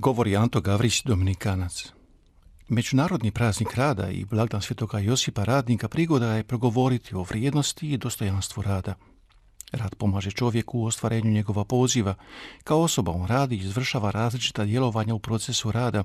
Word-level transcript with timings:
Govori 0.00 0.36
Anto 0.36 0.60
Gavrić, 0.60 1.02
Dominikanac. 1.02 1.92
Međunarodni 2.68 3.30
praznik 3.30 3.74
rada 3.74 4.10
i 4.10 4.24
blagdan 4.24 4.62
svetoga 4.62 4.98
Josipa 4.98 5.44
radnika 5.44 5.88
prigoda 5.88 6.32
je 6.34 6.44
progovoriti 6.44 7.14
o 7.14 7.22
vrijednosti 7.22 7.92
i 7.92 7.96
dostojanstvu 7.96 8.62
rada. 8.62 8.94
Rad 9.72 9.94
pomaže 9.94 10.30
čovjeku 10.30 10.78
u 10.78 10.84
ostvarenju 10.84 11.30
njegova 11.30 11.64
poziva. 11.64 12.14
Kao 12.64 12.80
osoba 12.80 13.12
on 13.12 13.26
radi 13.26 13.56
i 13.56 13.58
izvršava 13.58 14.10
različita 14.10 14.64
djelovanja 14.64 15.14
u 15.14 15.18
procesu 15.18 15.72
rada 15.72 16.04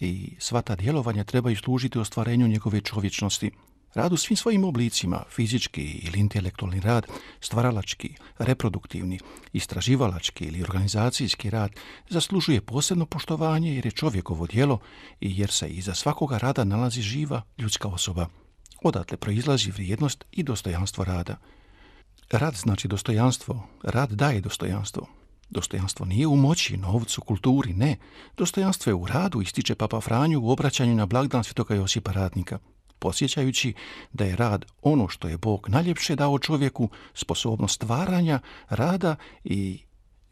i 0.00 0.36
sva 0.38 0.62
ta 0.62 0.76
djelovanja 0.76 1.24
trebaju 1.24 1.56
služiti 1.56 1.98
ostvarenju 1.98 2.48
njegove 2.48 2.80
čovječnosti– 2.80 3.50
Rad 3.96 4.12
u 4.12 4.16
svim 4.16 4.36
svojim 4.36 4.64
oblicima, 4.64 5.22
fizički 5.30 5.82
ili 5.82 6.20
intelektualni 6.20 6.80
rad, 6.80 7.06
stvaralački, 7.40 8.14
reproduktivni, 8.38 9.20
istraživalački 9.52 10.44
ili 10.44 10.62
organizacijski 10.62 11.50
rad, 11.50 11.70
zaslužuje 12.08 12.60
posebno 12.60 13.06
poštovanje 13.06 13.74
jer 13.74 13.86
je 13.86 13.92
čovjekovo 13.92 14.46
djelo 14.46 14.78
i 15.20 15.40
jer 15.40 15.50
se 15.50 15.68
iza 15.68 15.94
svakoga 15.94 16.38
rada 16.38 16.64
nalazi 16.64 17.02
živa 17.02 17.42
ljudska 17.58 17.88
osoba. 17.88 18.26
Odatle 18.82 19.16
proizlazi 19.16 19.70
vrijednost 19.70 20.24
i 20.32 20.42
dostojanstvo 20.42 21.04
rada. 21.04 21.36
Rad 22.30 22.54
znači 22.54 22.88
dostojanstvo, 22.88 23.68
rad 23.82 24.10
daje 24.10 24.40
dostojanstvo. 24.40 25.06
Dostojanstvo 25.50 26.06
nije 26.06 26.26
u 26.26 26.36
moći, 26.36 26.76
novcu, 26.76 27.20
kulturi, 27.20 27.72
ne. 27.72 27.96
Dostojanstvo 28.36 28.90
je 28.90 28.94
u 28.94 29.06
radu, 29.06 29.40
ističe 29.40 29.74
Papa 29.74 30.00
Franju 30.00 30.40
u 30.40 30.50
obraćanju 30.50 30.94
na 30.94 31.06
blagdan 31.06 31.44
Svetoga 31.44 31.74
Josipa 31.74 32.12
Radnika 32.12 32.58
posjećajući 32.98 33.74
da 34.12 34.24
je 34.24 34.36
rad 34.36 34.64
ono 34.82 35.08
što 35.08 35.28
je 35.28 35.38
Bog 35.38 35.68
najljepše 35.68 36.16
dao 36.16 36.38
čovjeku, 36.38 36.88
sposobnost 37.14 37.74
stvaranja, 37.74 38.40
rada 38.68 39.16
i 39.44 39.78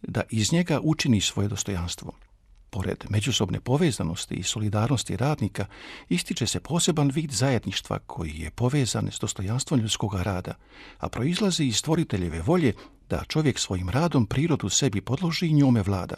da 0.03 0.23
iz 0.31 0.53
njega 0.53 0.81
učini 0.83 1.21
svoje 1.21 1.49
dostojanstvo. 1.49 2.13
Pored 2.71 3.05
međusobne 3.09 3.61
povezanosti 3.61 4.35
i 4.35 4.43
solidarnosti 4.43 5.17
radnika, 5.17 5.67
ističe 6.09 6.47
se 6.47 6.61
poseban 6.61 7.11
vid 7.15 7.31
zajedništva 7.31 7.99
koji 7.99 8.39
je 8.39 8.51
povezan 8.51 9.09
s 9.13 9.21
dostojanstvom 9.21 9.81
ljudskog 9.81 10.15
rada, 10.15 10.55
a 10.99 11.09
proizlazi 11.09 11.65
iz 11.65 11.77
stvoriteljeve 11.77 12.43
volje 12.43 12.73
da 13.09 13.25
čovjek 13.29 13.59
svojim 13.59 13.89
radom 13.89 14.27
prirodu 14.27 14.69
sebi 14.69 15.01
podloži 15.01 15.47
i 15.47 15.53
njome 15.53 15.83
vlada. 15.83 16.15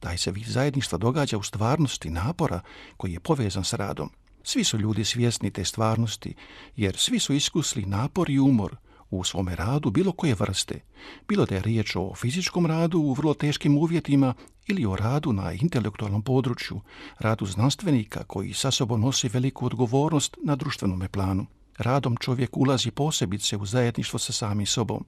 Taj 0.00 0.18
se 0.18 0.30
vid 0.30 0.46
zajedništva 0.46 0.98
događa 0.98 1.38
u 1.38 1.42
stvarnosti 1.42 2.10
napora 2.10 2.60
koji 2.96 3.12
je 3.12 3.20
povezan 3.20 3.64
s 3.64 3.72
radom. 3.72 4.10
Svi 4.48 4.64
su 4.64 4.78
ljudi 4.78 5.04
svjesni 5.04 5.50
te 5.50 5.64
stvarnosti, 5.64 6.34
jer 6.76 6.96
svi 6.96 7.18
su 7.18 7.32
iskusli 7.32 7.86
napor 7.86 8.30
i 8.30 8.38
umor 8.38 8.76
u 9.10 9.24
svome 9.24 9.56
radu 9.56 9.90
bilo 9.90 10.12
koje 10.12 10.34
vrste, 10.34 10.80
bilo 11.28 11.46
da 11.46 11.54
je 11.54 11.62
riječ 11.62 11.96
o 11.96 12.14
fizičkom 12.14 12.66
radu 12.66 12.98
u 12.98 13.12
vrlo 13.12 13.34
teškim 13.34 13.78
uvjetima 13.78 14.34
ili 14.66 14.86
o 14.86 14.96
radu 14.96 15.32
na 15.32 15.52
intelektualnom 15.52 16.22
području, 16.22 16.80
radu 17.18 17.46
znanstvenika 17.46 18.24
koji 18.24 18.52
sa 18.52 18.70
sobom 18.70 19.00
nosi 19.00 19.28
veliku 19.28 19.66
odgovornost 19.66 20.36
na 20.44 20.56
društvenome 20.56 21.08
planu. 21.08 21.46
Radom 21.78 22.16
čovjek 22.16 22.56
ulazi 22.56 22.90
posebice 22.90 23.56
u 23.56 23.66
zajedništvo 23.66 24.18
sa 24.18 24.32
samim 24.32 24.66
sobom. 24.66 25.04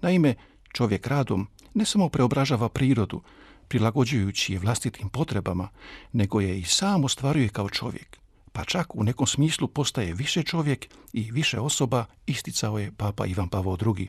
Naime, 0.00 0.34
čovjek 0.72 1.06
radom 1.06 1.46
ne 1.74 1.84
samo 1.84 2.08
preobražava 2.08 2.68
prirodu, 2.68 3.20
prilagođujući 3.68 4.52
je 4.52 4.58
vlastitim 4.58 5.08
potrebama, 5.08 5.68
nego 6.12 6.40
je 6.40 6.58
i 6.58 6.64
sam 6.64 7.04
ostvaruje 7.04 7.48
kao 7.48 7.68
čovjek 7.68 8.21
pa 8.52 8.64
čak 8.64 8.94
u 8.96 9.04
nekom 9.04 9.26
smislu 9.26 9.68
postaje 9.68 10.14
više 10.14 10.42
čovjek 10.42 10.86
i 11.12 11.30
više 11.32 11.60
osoba, 11.60 12.04
isticao 12.26 12.78
je 12.78 12.92
Papa 12.92 13.26
Ivan 13.26 13.48
Pavao 13.48 13.76
II. 13.98 14.08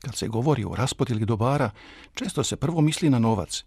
Kad 0.00 0.16
se 0.16 0.28
govori 0.28 0.64
o 0.64 0.74
raspodjeli 0.74 1.24
dobara, 1.24 1.70
često 2.14 2.44
se 2.44 2.56
prvo 2.56 2.80
misli 2.80 3.10
na 3.10 3.18
novac. 3.18 3.64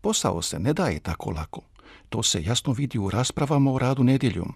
Posao 0.00 0.42
se 0.42 0.58
ne 0.58 0.72
daje 0.72 1.00
tako 1.00 1.30
lako. 1.30 1.60
To 2.08 2.22
se 2.22 2.42
jasno 2.42 2.72
vidi 2.72 2.98
u 2.98 3.10
raspravama 3.10 3.72
o 3.72 3.78
radu 3.78 4.04
nedjeljom. 4.04 4.54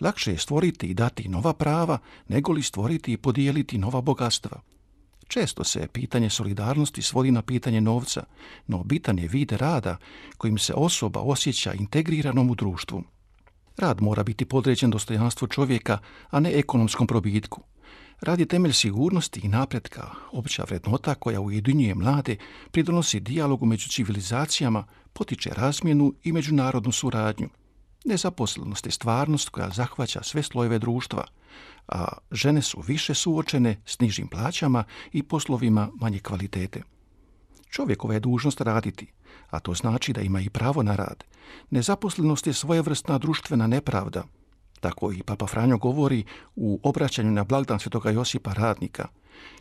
Lakše 0.00 0.32
je 0.32 0.38
stvoriti 0.38 0.86
i 0.86 0.94
dati 0.94 1.28
nova 1.28 1.52
prava, 1.52 1.98
nego 2.28 2.52
li 2.52 2.62
stvoriti 2.62 3.12
i 3.12 3.16
podijeliti 3.16 3.78
nova 3.78 4.00
bogatstva. 4.00 4.60
Često 5.28 5.64
se 5.64 5.88
pitanje 5.92 6.30
solidarnosti 6.30 7.02
svodi 7.02 7.30
na 7.30 7.42
pitanje 7.42 7.80
novca, 7.80 8.24
no 8.66 8.82
bitan 8.82 9.18
je 9.18 9.28
vid 9.28 9.52
rada 9.52 9.96
kojim 10.36 10.58
se 10.58 10.74
osoba 10.74 11.20
osjeća 11.20 11.72
integriranom 11.72 12.50
u 12.50 12.54
društvu. 12.54 13.02
Rad 13.76 14.02
mora 14.02 14.22
biti 14.22 14.44
podređen 14.44 14.90
dostojanstvu 14.90 15.48
čovjeka, 15.48 15.98
a 16.30 16.40
ne 16.40 16.58
ekonomskom 16.58 17.06
probitku. 17.06 17.62
Rad 18.20 18.40
je 18.40 18.46
temelj 18.46 18.72
sigurnosti 18.72 19.40
i 19.44 19.48
napretka, 19.48 20.10
opća 20.32 20.64
vrednota 20.64 21.14
koja 21.14 21.40
ujedinjuje 21.40 21.94
mlade, 21.94 22.36
pridonosi 22.70 23.20
dijalogu 23.20 23.66
među 23.66 23.88
civilizacijama, 23.88 24.84
potiče 25.12 25.50
razmjenu 25.50 26.14
i 26.24 26.32
međunarodnu 26.32 26.92
suradnju. 26.92 27.48
Nezaposlenost 28.04 28.86
je 28.86 28.92
stvarnost 28.92 29.48
koja 29.48 29.70
zahvaća 29.70 30.22
sve 30.22 30.42
slojeve 30.42 30.78
društva, 30.78 31.24
a 31.88 32.04
žene 32.30 32.62
su 32.62 32.80
više 32.86 33.14
suočene 33.14 33.82
s 33.86 34.00
nižim 34.00 34.28
plaćama 34.28 34.84
i 35.12 35.22
poslovima 35.22 35.88
manje 36.00 36.18
kvalitete. 36.18 36.82
Čovjekova 37.70 38.14
je 38.14 38.20
dužnost 38.20 38.60
raditi, 38.60 39.06
a 39.50 39.58
to 39.58 39.74
znači 39.74 40.12
da 40.12 40.20
ima 40.20 40.40
i 40.40 40.50
pravo 40.50 40.82
na 40.82 40.96
rad. 40.96 41.24
Nezaposlenost 41.70 42.46
je 42.46 42.52
svojevrsna 42.52 43.18
društvena 43.18 43.66
nepravda. 43.66 44.24
Tako 44.80 45.12
i 45.12 45.22
Papa 45.22 45.46
Franjo 45.46 45.78
govori 45.78 46.24
u 46.56 46.80
obraćanju 46.82 47.30
na 47.30 47.44
blagdan 47.44 47.78
svetoga 47.78 48.10
Josipa 48.10 48.52
radnika. 48.52 49.08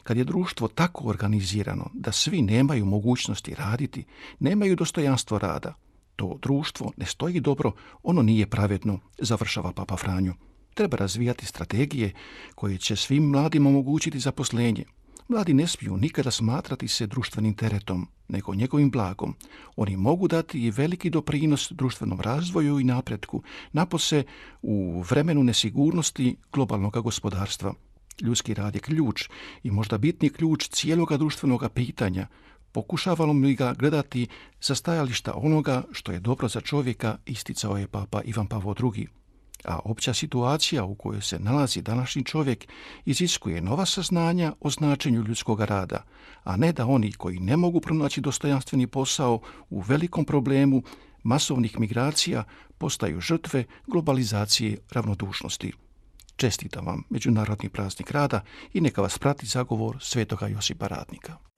Kad 0.03 0.17
je 0.17 0.23
društvo 0.23 0.67
tako 0.67 1.07
organizirano 1.09 1.89
da 1.93 2.11
svi 2.11 2.41
nemaju 2.41 2.85
mogućnosti 2.85 3.55
raditi, 3.55 4.05
nemaju 4.39 4.75
dostojanstvo 4.75 5.39
rada, 5.39 5.73
to 6.15 6.37
društvo 6.41 6.91
ne 6.97 7.05
stoji 7.05 7.39
dobro, 7.39 7.71
ono 8.03 8.21
nije 8.21 8.47
pravedno, 8.47 8.99
završava 9.17 9.71
Papa 9.71 9.95
Franjo. 9.95 10.33
Treba 10.73 10.97
razvijati 10.97 11.45
strategije 11.45 12.13
koje 12.55 12.77
će 12.77 12.95
svim 12.95 13.23
mladima 13.23 13.69
omogućiti 13.69 14.19
zaposlenje, 14.19 14.83
Mladi 15.27 15.53
ne 15.53 15.67
smiju 15.67 15.97
nikada 15.97 16.31
smatrati 16.31 16.87
se 16.87 17.07
društvenim 17.07 17.53
teretom, 17.53 18.07
nego 18.27 18.55
njegovim 18.55 18.91
blagom. 18.91 19.35
Oni 19.75 19.97
mogu 19.97 20.27
dati 20.27 20.59
i 20.59 20.71
veliki 20.71 21.09
doprinos 21.09 21.71
društvenom 21.71 22.21
razvoju 22.21 22.79
i 22.79 22.83
napretku, 22.83 23.43
napose 23.71 24.23
u 24.61 25.01
vremenu 25.09 25.43
nesigurnosti 25.43 26.35
globalnog 26.53 27.03
gospodarstva. 27.03 27.73
Ljudski 28.21 28.53
rad 28.53 28.75
je 28.75 28.81
ključ 28.81 29.29
i 29.63 29.71
možda 29.71 29.97
bitni 29.97 30.29
ključ 30.29 30.67
cijeloga 30.67 31.17
društvenog 31.17 31.63
pitanja. 31.73 32.27
Pokušavalo 32.71 33.33
mi 33.33 33.55
ga 33.55 33.73
gledati 33.73 34.27
sa 34.59 34.75
stajališta 34.75 35.33
onoga 35.35 35.83
što 35.91 36.11
je 36.11 36.19
dobro 36.19 36.47
za 36.47 36.61
čovjeka, 36.61 37.17
isticao 37.25 37.77
je 37.77 37.87
papa 37.87 38.21
Ivan 38.21 38.47
Pavao 38.47 38.75
II 38.95 39.07
a 39.67 39.79
opća 39.83 40.13
situacija 40.13 40.83
u 40.83 40.95
kojoj 40.95 41.21
se 41.21 41.39
nalazi 41.39 41.81
današnji 41.81 42.23
čovjek 42.23 42.67
iziskuje 43.05 43.61
nova 43.61 43.85
saznanja 43.85 44.53
o 44.59 44.69
značenju 44.69 45.23
ljudskog 45.23 45.61
rada, 45.61 46.03
a 46.43 46.57
ne 46.57 46.71
da 46.71 46.85
oni 46.85 47.11
koji 47.11 47.39
ne 47.39 47.57
mogu 47.57 47.79
pronaći 47.81 48.21
dostojanstveni 48.21 48.87
posao 48.87 49.39
u 49.69 49.81
velikom 49.81 50.25
problemu 50.25 50.83
masovnih 51.23 51.79
migracija 51.79 52.43
postaju 52.77 53.21
žrtve 53.21 53.63
globalizacije 53.87 54.77
ravnodušnosti. 54.91 55.73
Čestitam 56.35 56.85
vam 56.85 57.03
Međunarodni 57.09 57.69
praznik 57.69 58.11
rada 58.11 58.41
i 58.73 58.81
neka 58.81 59.01
vas 59.01 59.17
prati 59.17 59.45
zagovor 59.45 59.97
Svetoga 60.01 60.47
Josipa 60.47 60.87
Radnika. 60.87 61.54